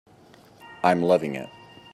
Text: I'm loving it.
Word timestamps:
I'm 0.83 1.03
loving 1.03 1.35
it. 1.35 1.47